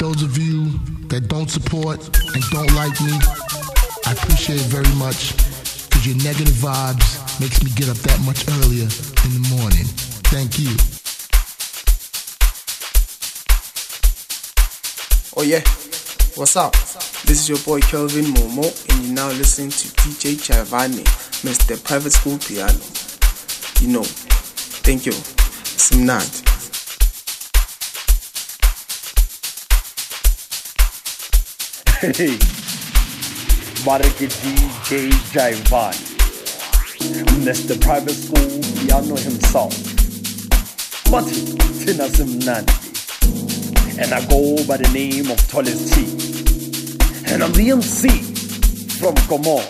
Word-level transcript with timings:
those 0.00 0.22
of 0.22 0.38
you 0.38 0.64
that 1.08 1.28
don't 1.28 1.50
support 1.50 2.00
and 2.00 2.42
don't 2.50 2.72
like 2.72 2.98
me, 3.02 3.12
I 4.06 4.12
appreciate 4.12 4.56
it 4.56 4.66
very 4.72 4.88
much 4.96 5.36
because 5.84 6.06
your 6.06 6.16
negative 6.24 6.56
vibes 6.56 7.20
makes 7.38 7.62
me 7.62 7.70
get 7.76 7.90
up 7.90 7.98
that 8.08 8.18
much 8.24 8.48
earlier 8.48 8.88
in 8.88 9.30
the 9.36 9.44
morning. 9.52 9.84
Thank 10.32 10.58
you. 10.58 10.72
Oh 15.36 15.44
yeah, 15.44 15.60
what's 16.34 16.56
up? 16.56 16.72
This 17.28 17.44
is 17.44 17.48
your 17.50 17.58
boy 17.58 17.80
Kelvin 17.80 18.24
Momo, 18.32 18.64
and 18.88 19.04
you're 19.04 19.14
now 19.14 19.28
listening 19.28 19.68
to 19.68 19.88
DJ 20.00 20.40
Jaivane, 20.40 21.04
Mr. 21.44 21.76
Private 21.84 22.12
School 22.12 22.38
Piano. 22.38 22.72
You 23.84 23.92
know, 23.92 24.04
thank 24.82 25.04
you. 25.04 25.12
Simnad. 25.12 26.49
Hey, 32.00 32.08
Mariki 33.84 34.26
DJ 34.40 35.10
Jaivane, 35.34 36.00
Mr. 37.44 37.78
Private 37.78 38.14
School 38.14 38.48
Piano 38.80 39.16
himself. 39.16 39.74
But 41.10 41.24
Tina 41.24 42.08
Simnandi. 42.08 42.72
And 43.98 44.14
I 44.14 44.26
go 44.28 44.66
by 44.66 44.78
the 44.78 44.88
name 44.94 45.30
of 45.30 45.36
Tollis 45.50 45.92
T. 45.92 47.34
And 47.34 47.42
I'm 47.44 47.52
the 47.52 47.70
MC 47.70 48.08
from 48.98 49.14
Comor. 49.28 49.60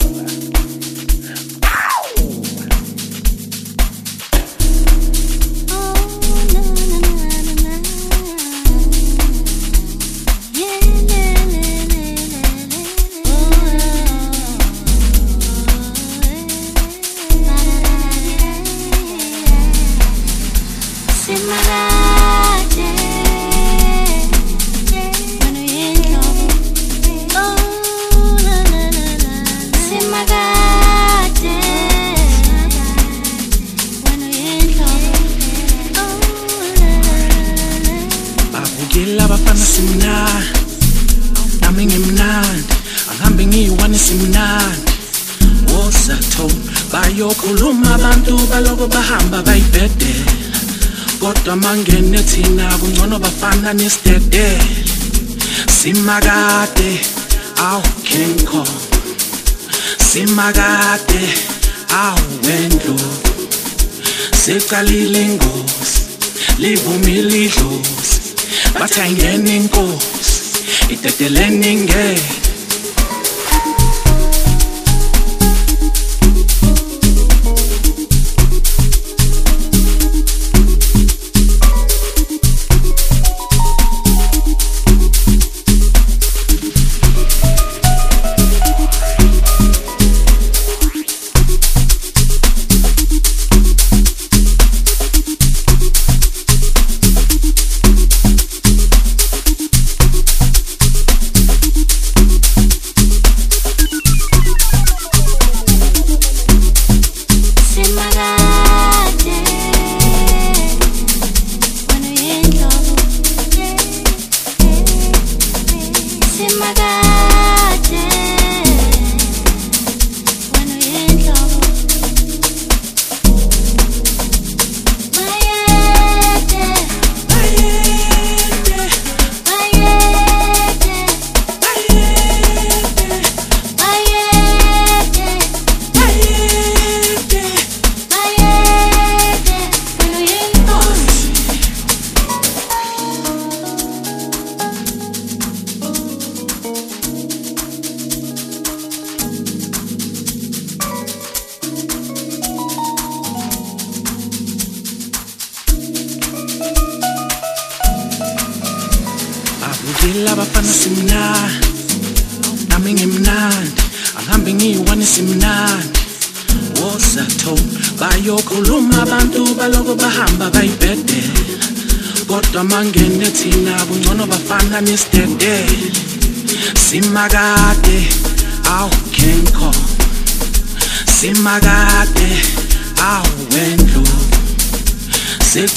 Mangene 51.71 52.19
thina 52.31 52.67
kungcono 52.81 53.19
bafana 53.19 53.73
nesidedele 53.73 54.59
simakade 55.79 56.91
awu 57.69 57.83
king 58.03 58.45
kong. 58.45 58.75
Simakade 60.09 61.23
awu 61.95 62.27
wendlovu 62.45 63.11
secalile 64.45 65.23
ingozi 65.23 66.01
livumile 66.59 67.45
idlozi. 67.45 68.19
Bathi 68.81 69.01
ayingena 69.01 69.53
inkosi 69.55 70.41
idedeleni 70.91 71.73
ingene. 71.73 72.39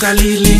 Nunca 0.03 0.21
lhe 0.21 0.52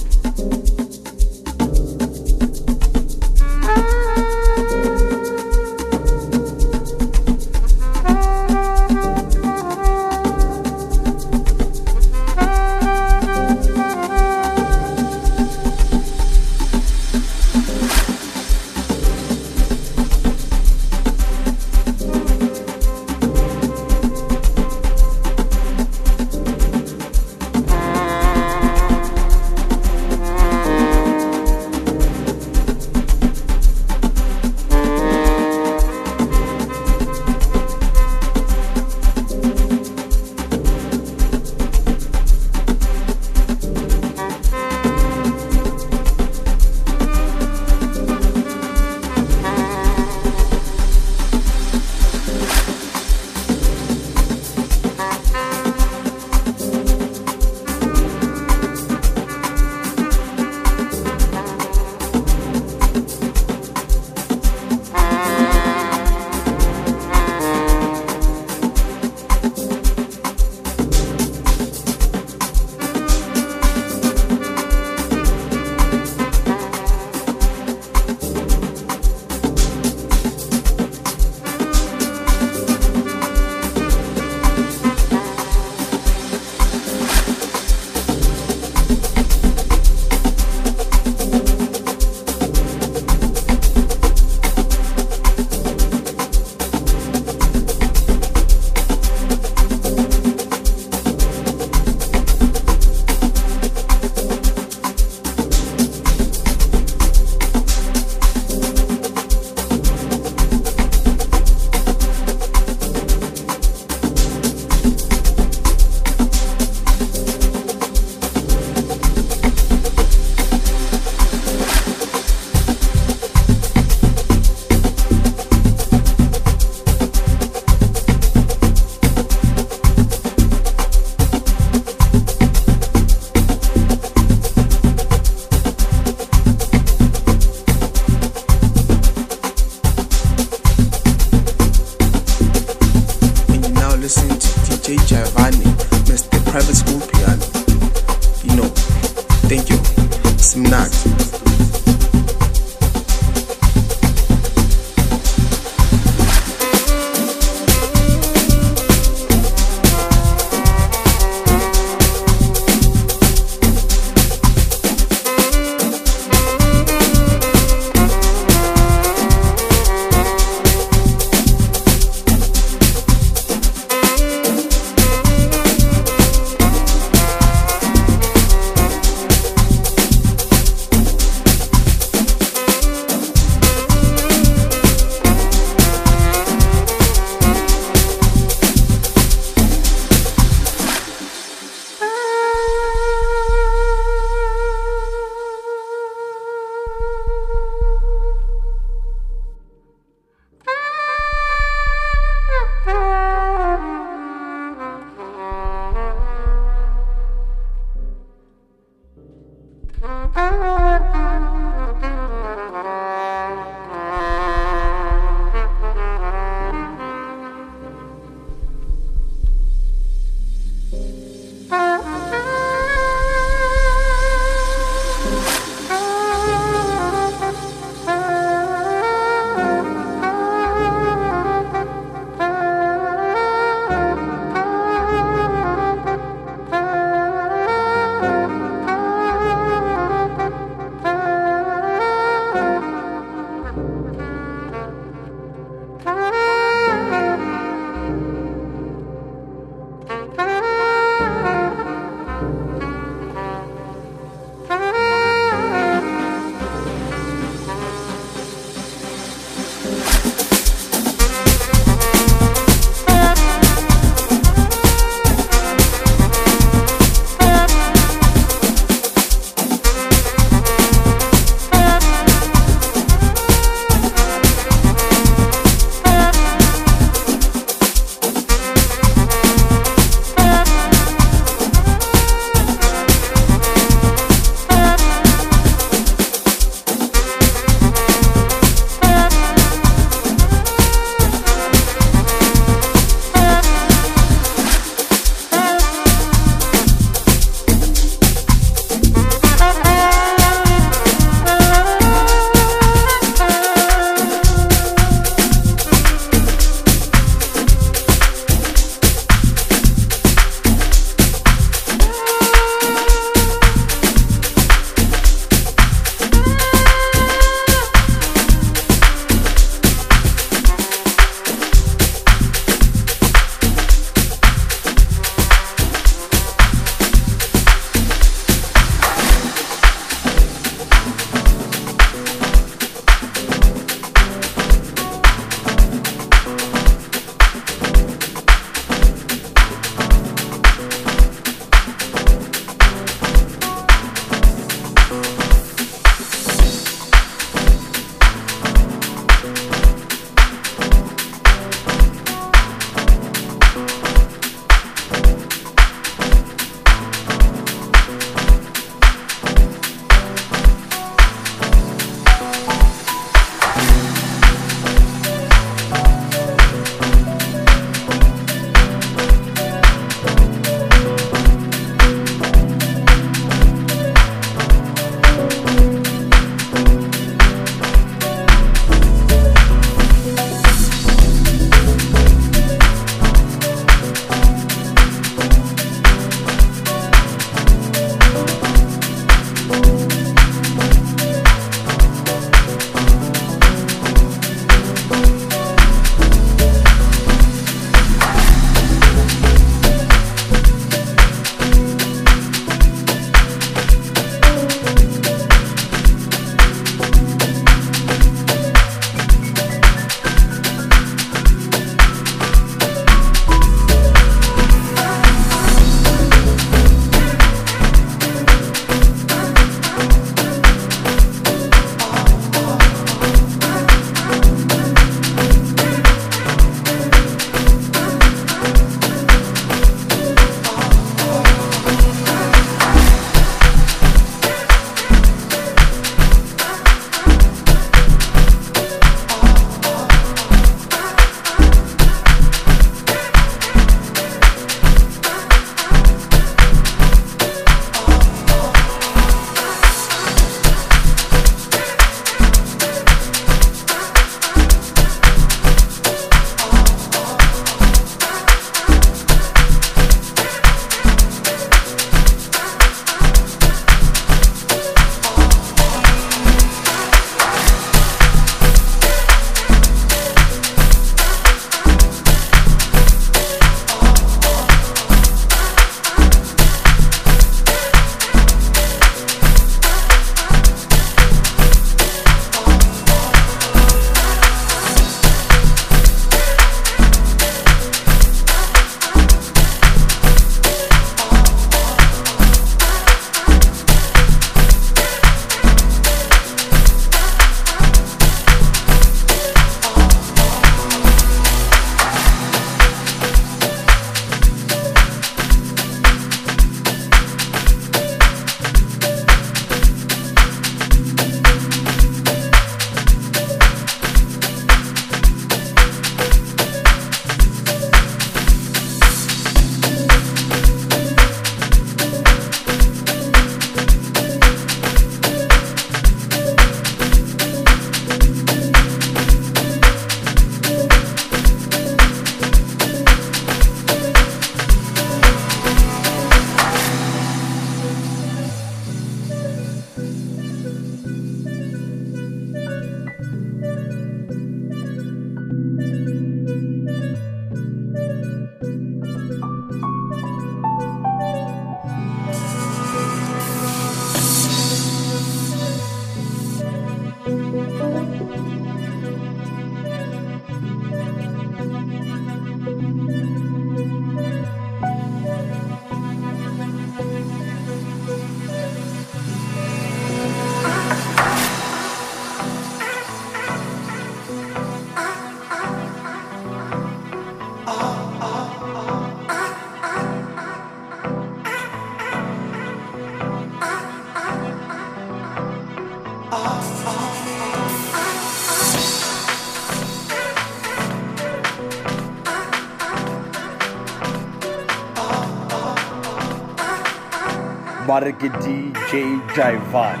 Bareke 597.92 598.30
DJ 598.40 599.20
Jaivane, 599.34 600.00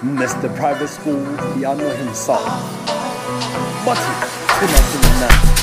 Mr. 0.00 0.48
Private 0.56 0.88
School 0.88 1.22
Piano 1.52 1.90
himself. 1.90 2.48
Bathi 3.84 4.12
thina 4.56 4.80
simnandi. 4.88 5.53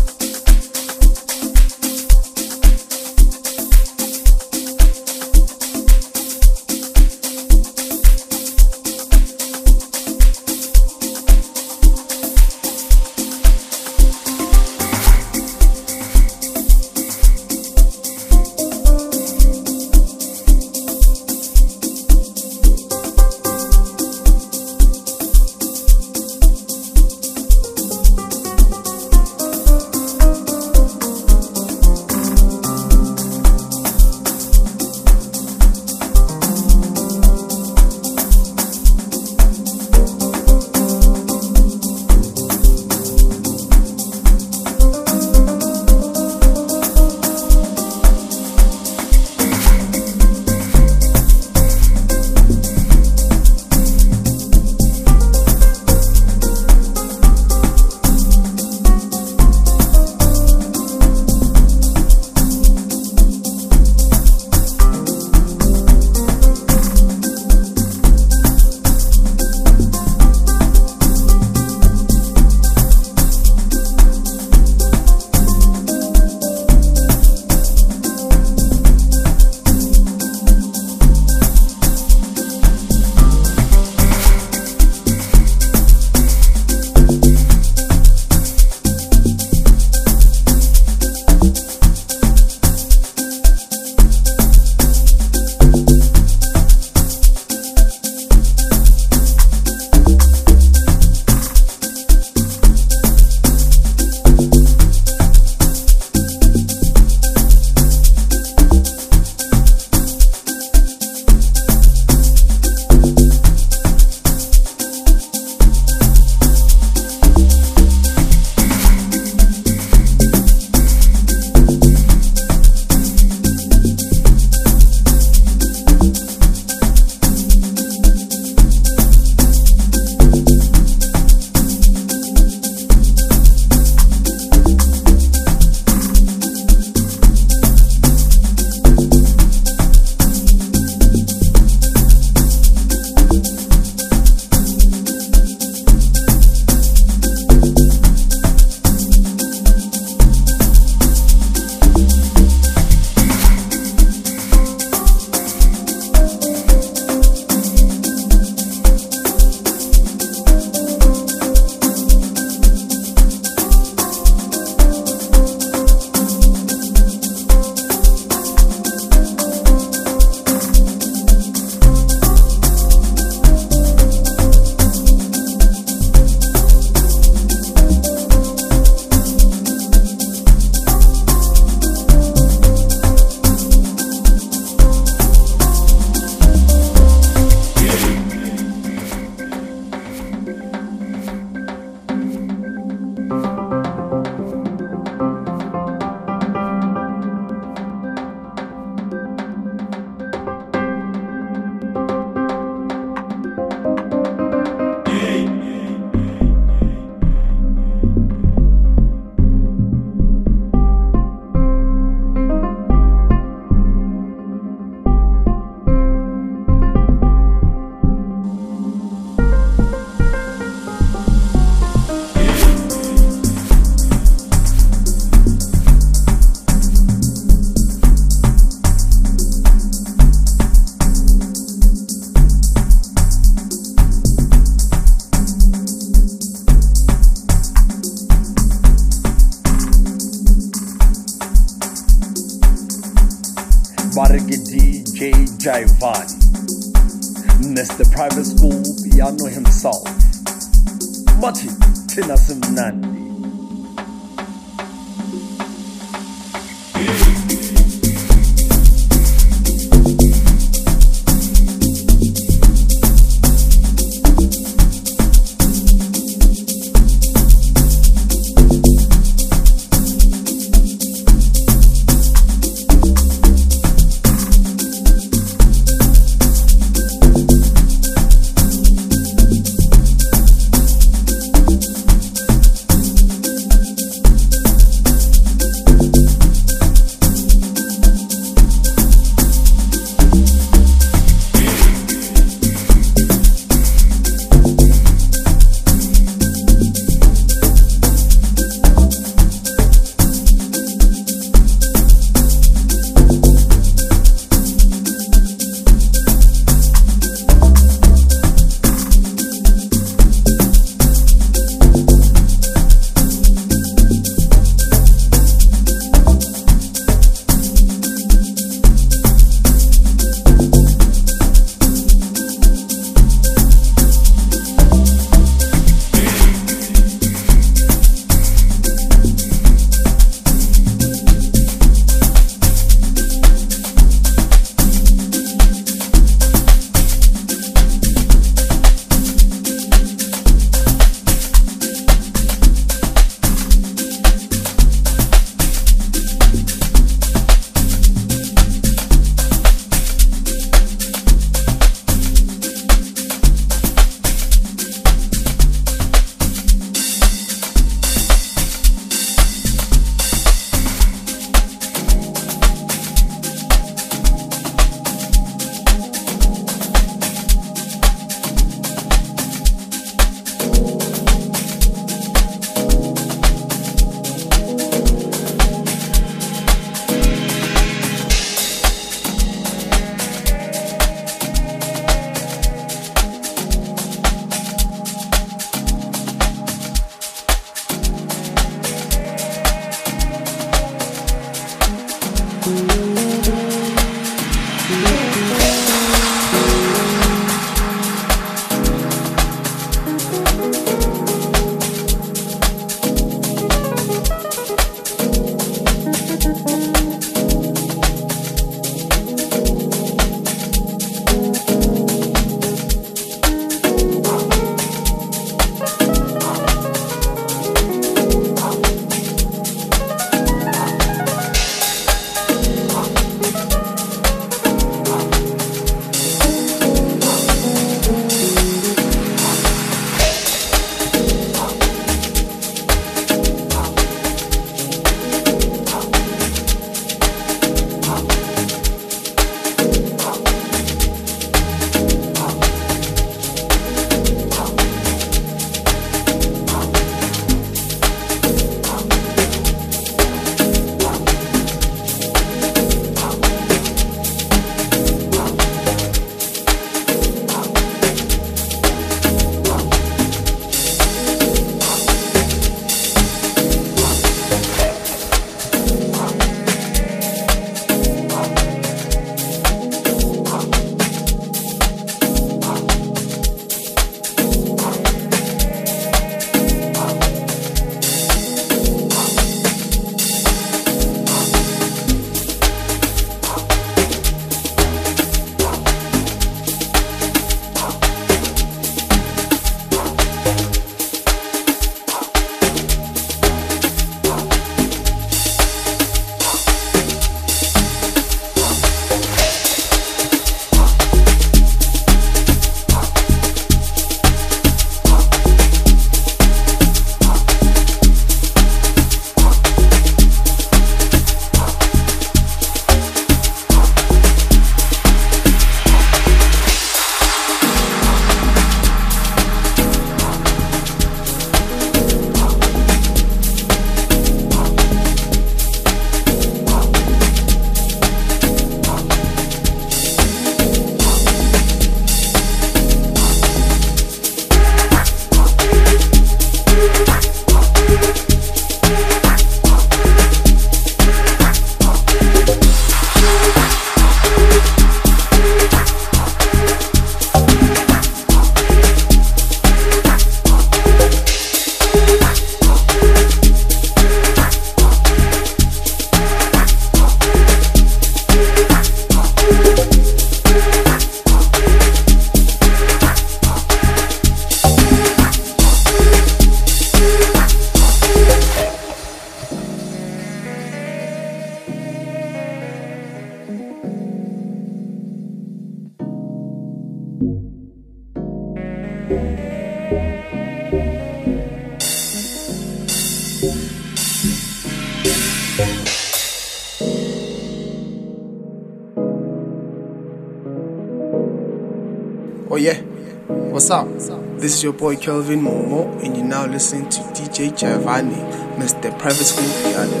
Is 594.56 594.64
your 594.64 594.72
boy 594.72 594.96
Kelvin 594.96 595.42
Momo, 595.42 596.02
and 596.02 596.16
you're 596.16 596.24
now 596.24 596.46
listening 596.46 596.88
to 596.88 597.00
DJ 597.12 597.50
Jaivane, 597.50 598.56
Mr. 598.56 598.98
Private 598.98 599.26
School 599.26 599.52
Piano. 599.60 600.00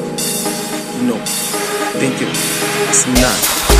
Know, 1.06 1.22
thank 2.00 2.18
you. 2.22 2.28
It's 2.88 3.75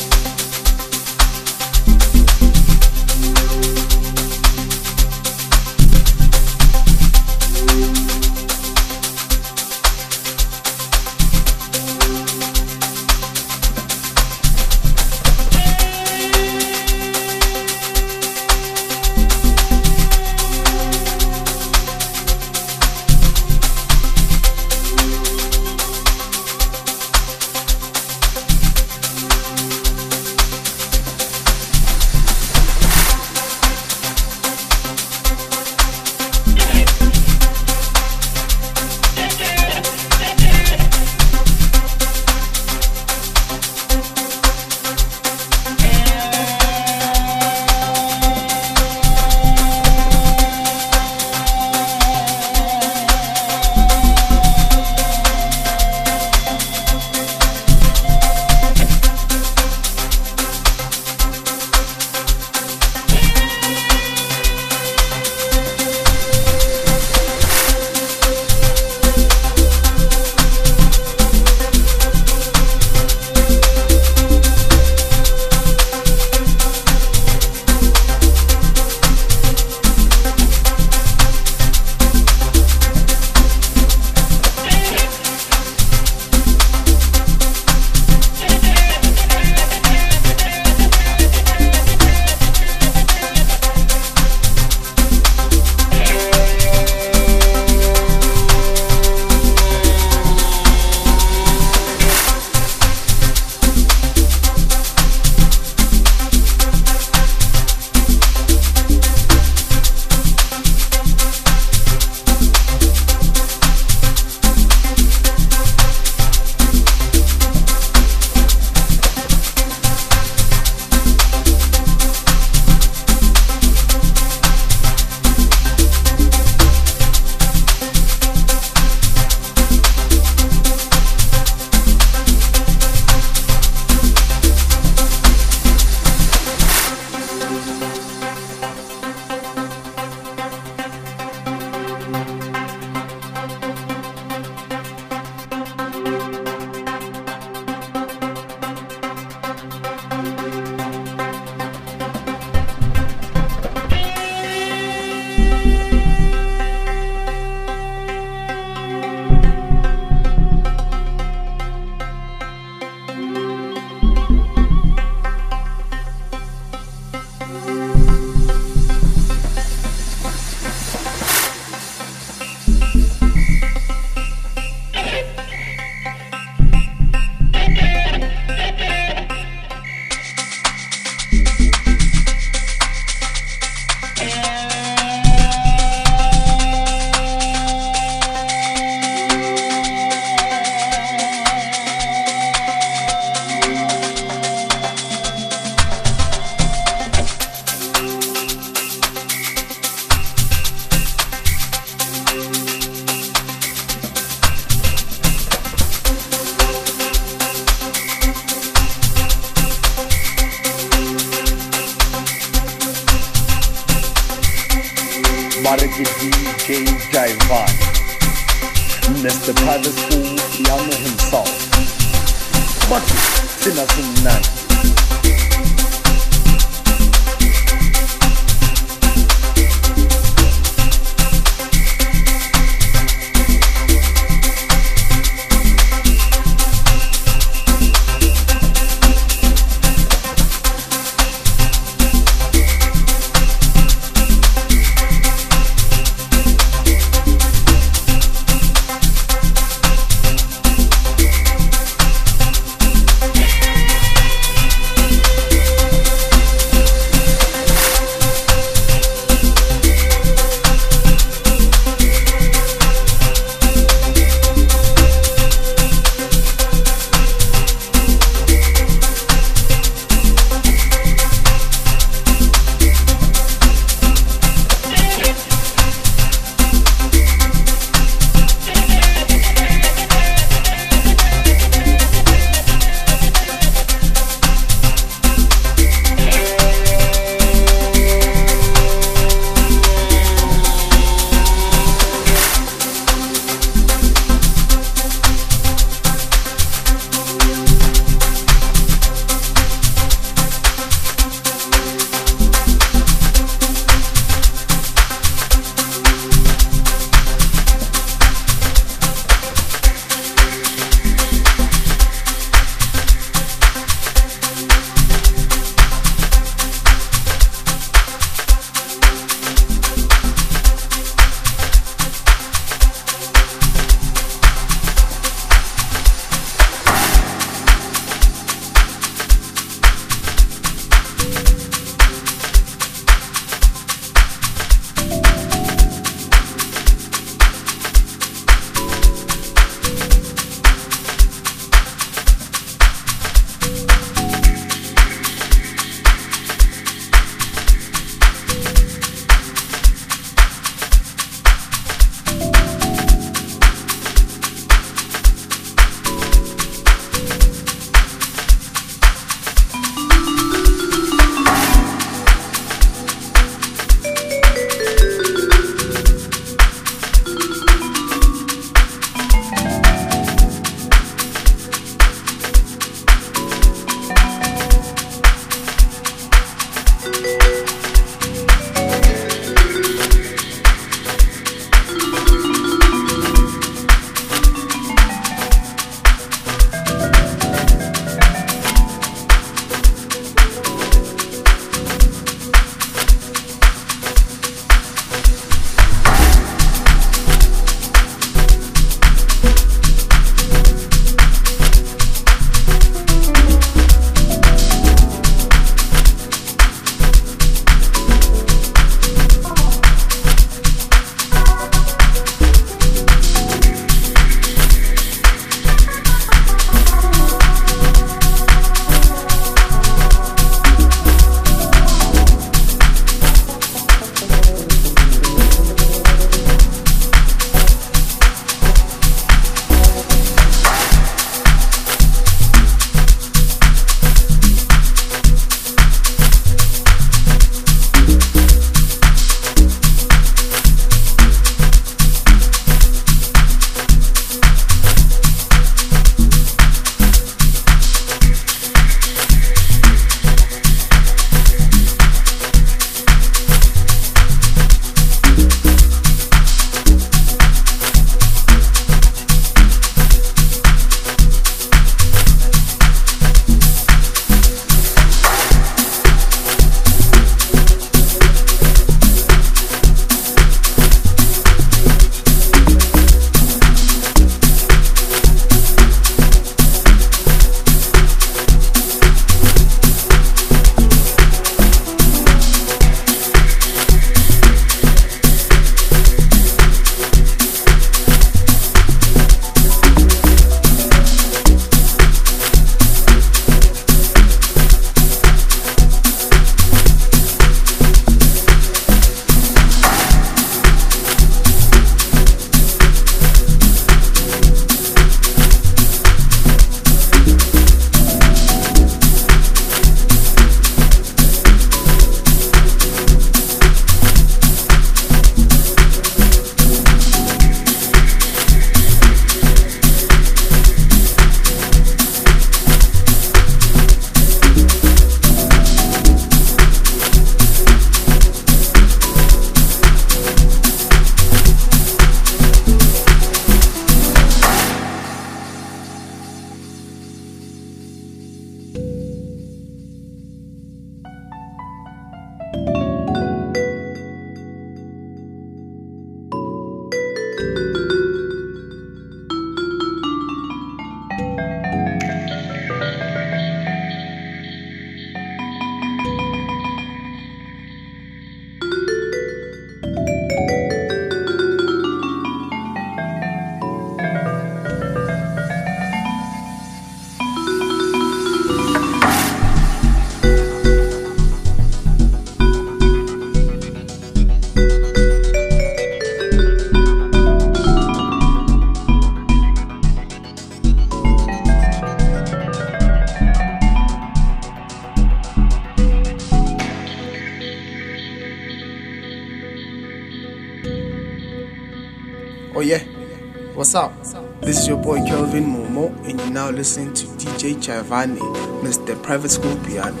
Jaivane, 597.66 598.16
Mr. 598.62 598.94
Private 599.02 599.28
School 599.28 599.56
Piano. 599.64 600.00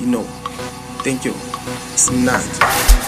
You 0.00 0.08
know, 0.08 0.24
thank 1.04 1.24
you. 1.24 1.32
It's 1.94 2.10
nice. 2.10 3.05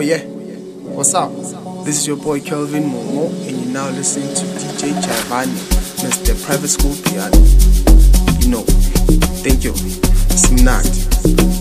Oh 0.00 0.02
yeah, 0.02 0.24
what's 0.96 1.12
up? 1.12 1.30
This 1.84 1.98
is 1.98 2.06
your 2.06 2.16
boy 2.16 2.40
Kelvin 2.40 2.84
Momo, 2.84 3.28
and 3.46 3.54
you're 3.54 3.70
now 3.70 3.90
listening 3.90 4.34
to 4.34 4.44
DJ 4.46 4.94
Jaivane, 4.94 5.52
Mr. 6.00 6.42
Private 6.42 6.68
School 6.68 6.96
Piano. 7.04 7.36
You 8.40 8.48
know, 8.48 8.62
thank 9.44 9.62
you. 9.62 9.72
Simnandi. 10.32 11.59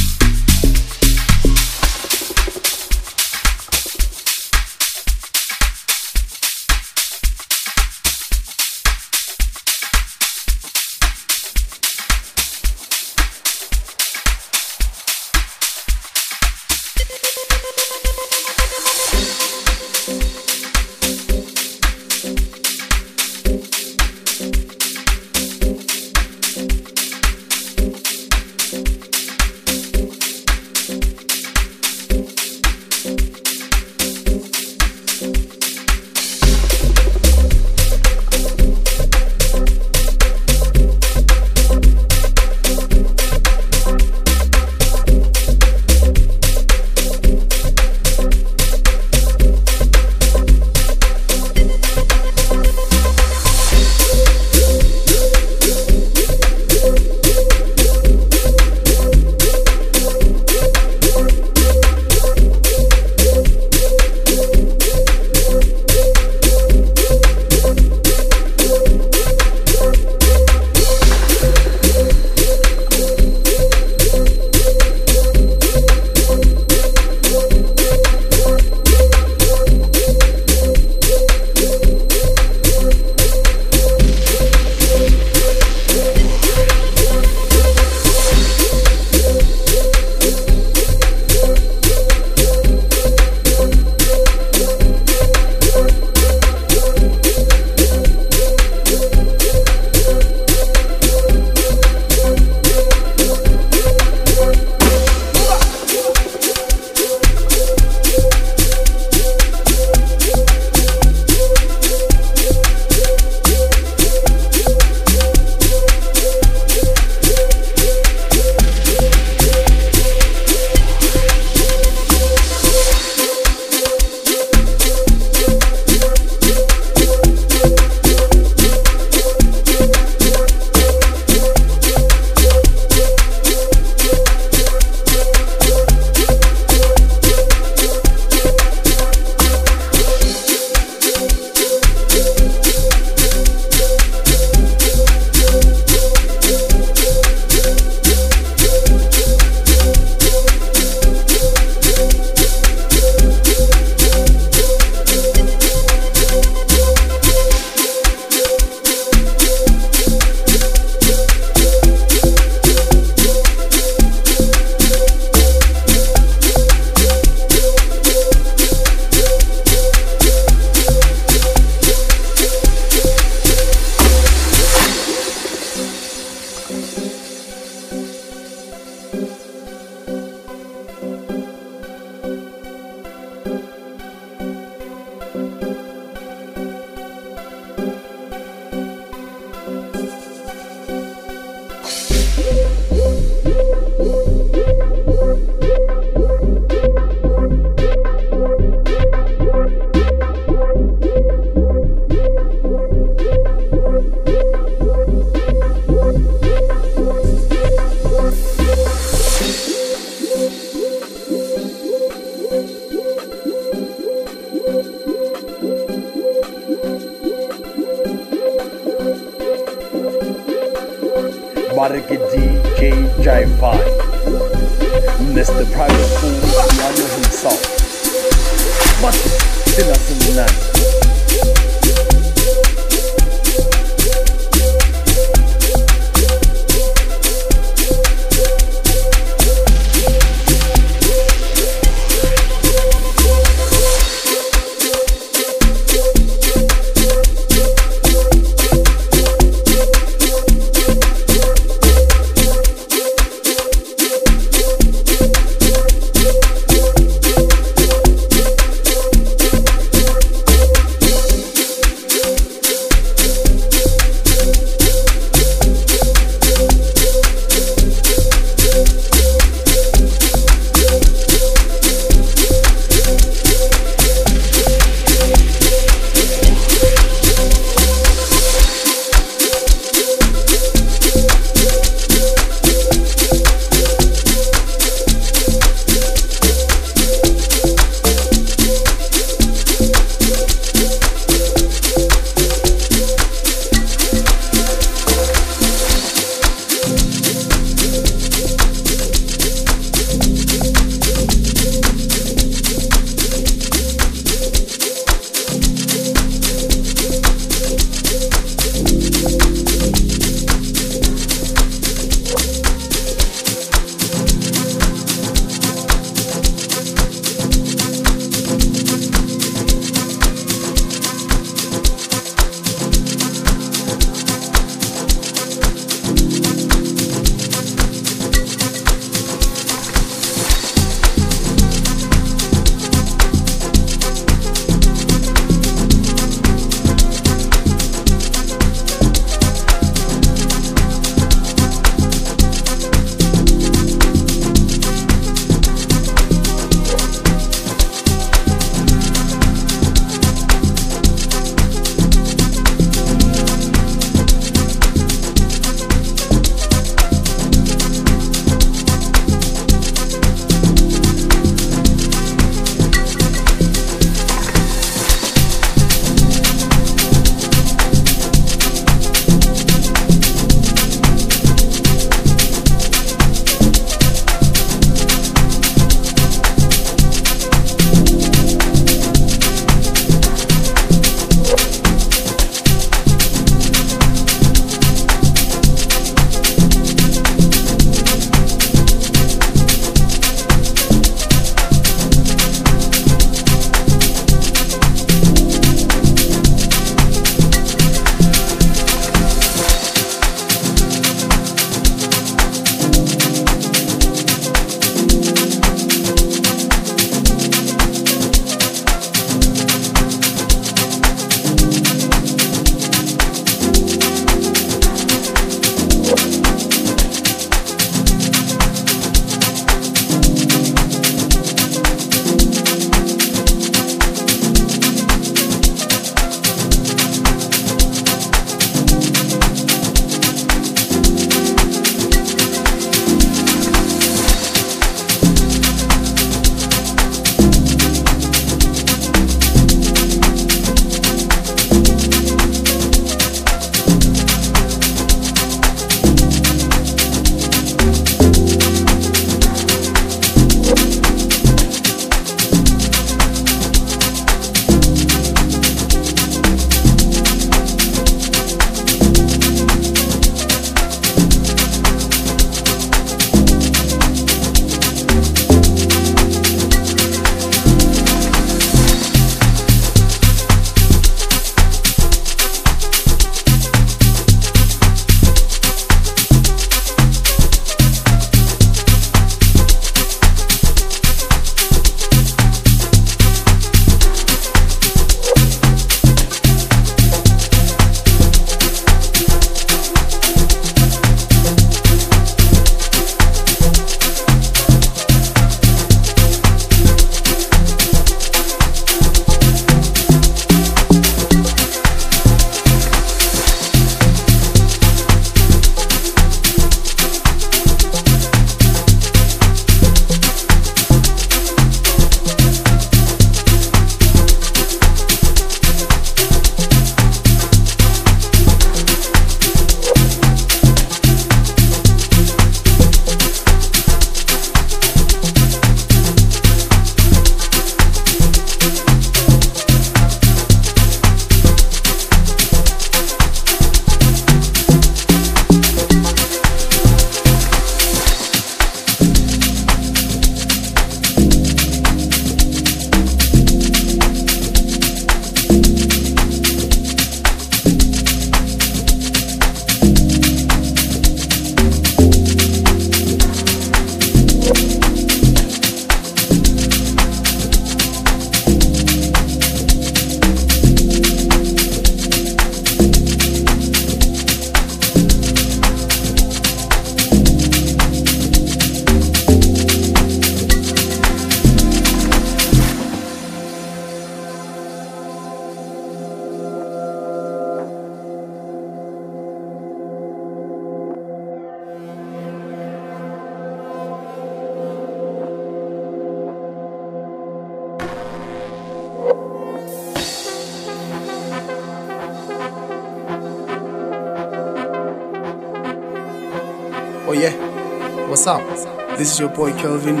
Your 599.21 599.29
boy 599.29 599.51
Kelvin 599.53 600.00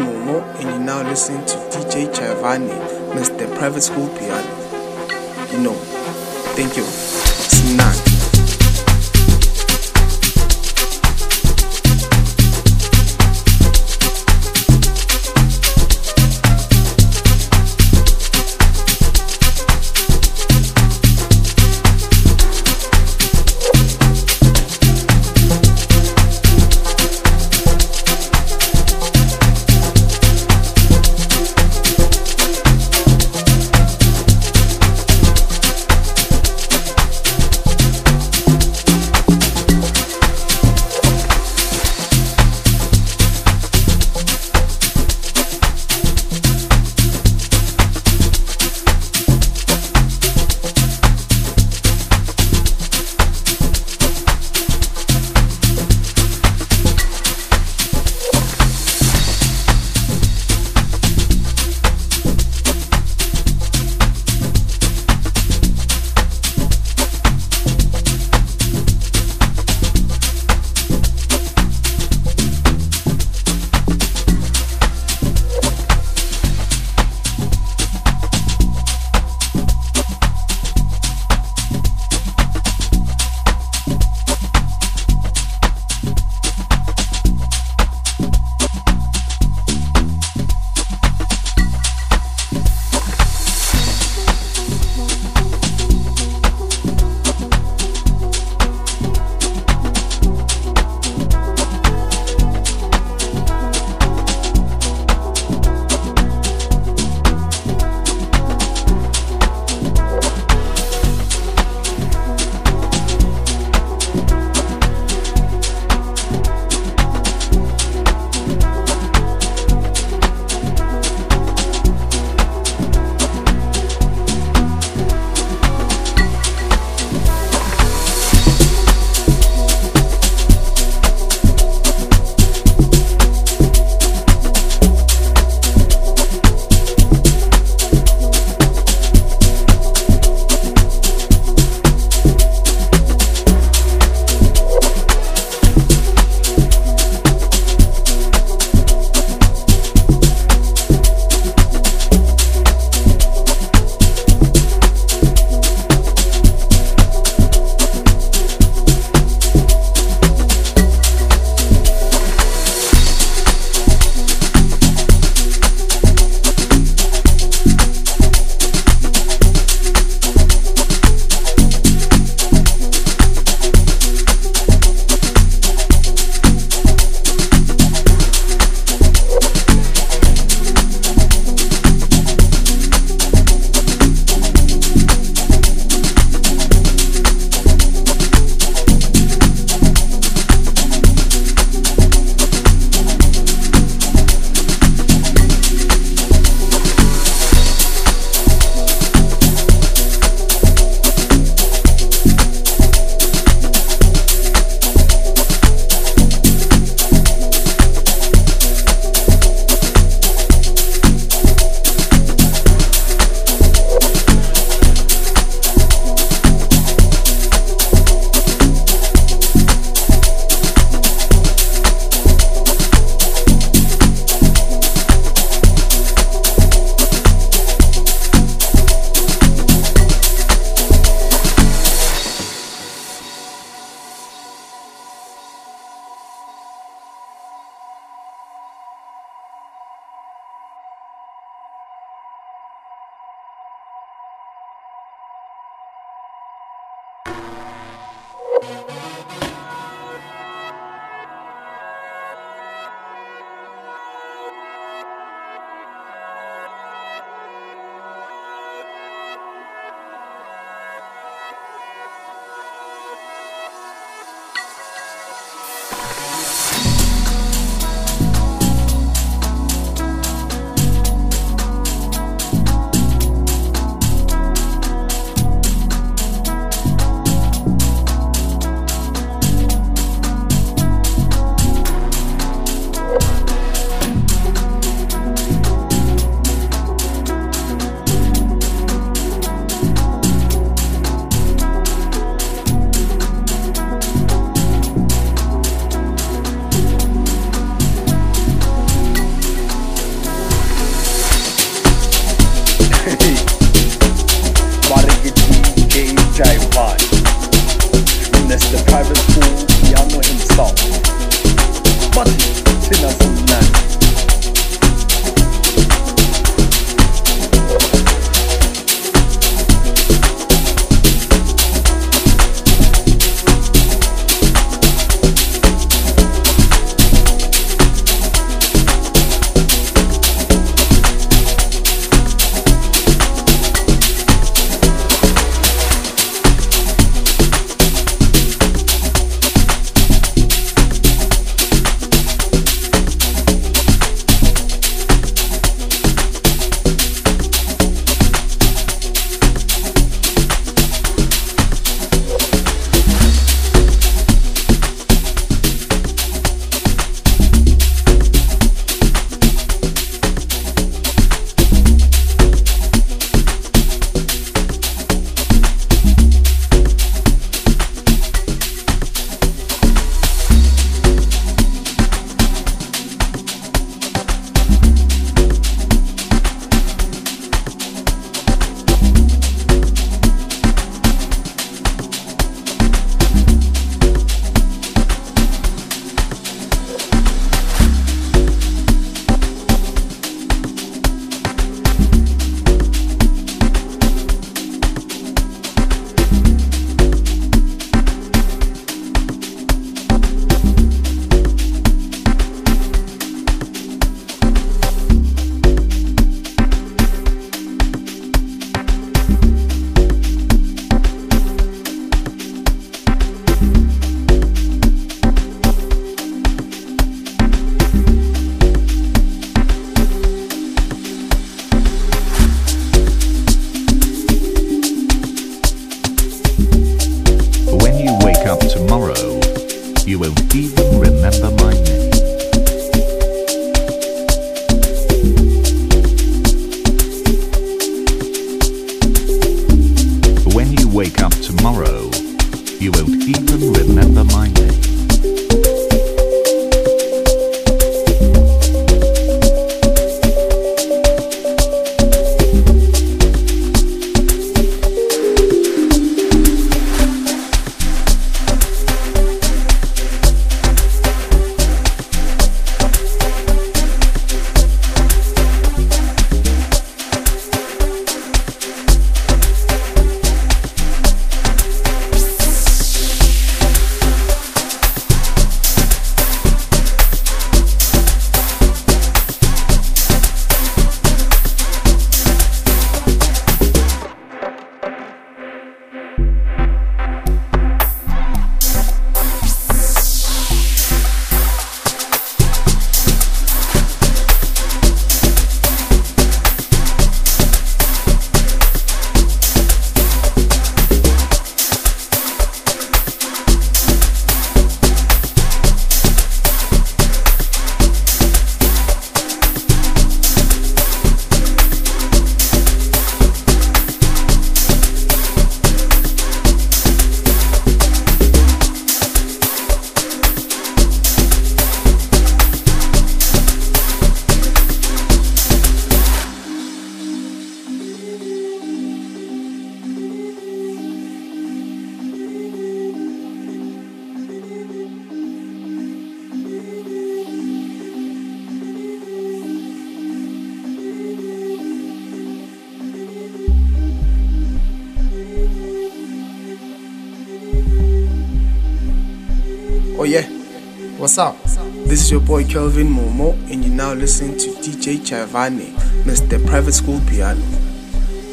your 552.11 552.19
boy 552.19 552.43
Kelvin 552.43 552.87
Momo, 552.87 553.31
and 553.49 553.63
you're 553.63 553.73
now 553.73 553.93
listening 553.93 554.37
to 554.37 554.49
DJ 554.61 554.97
Jaivane, 554.97 555.71
Mr. 556.03 556.45
Private 556.45 556.73
School 556.73 556.99
Piano. 557.07 557.41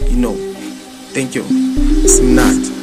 You 0.09 0.17
know, 0.17 0.35
thank 1.15 1.37
you. 1.37 1.45
It's 1.49 2.19
Hey, 2.19 2.78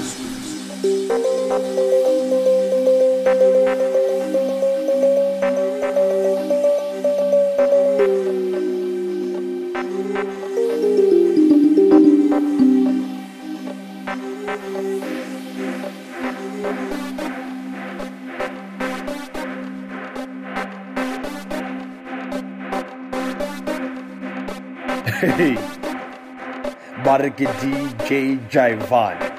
Bariki 27.15 27.45
DJ 27.61 28.37
Jaivane, 28.49 29.31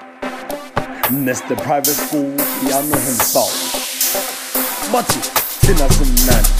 Mr. 1.10 1.54
Private 1.62 1.92
School 1.92 2.34
Piano 2.60 2.96
himself. 2.96 3.52
Mati, 4.90 5.20
Tina 5.60 5.86
Simnandi. 5.90 6.55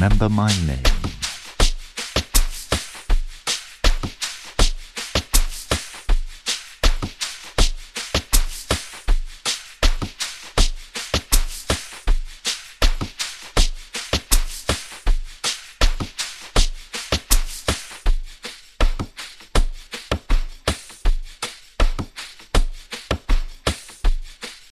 Remember 0.00 0.30
my 0.30 0.48
name. 0.66 0.89